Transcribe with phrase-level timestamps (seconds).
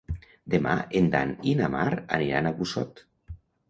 [0.53, 1.87] Demà en Dan i na Mar
[2.21, 3.09] aniran a Busot.